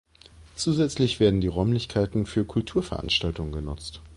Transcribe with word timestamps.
Zusätzlich 0.55 1.19
werden 1.19 1.41
die 1.41 1.47
Räumlichkeiten 1.47 2.25
für 2.25 2.43
Kulturveranstaltungen 2.43 3.53
genutzt. 3.53 4.01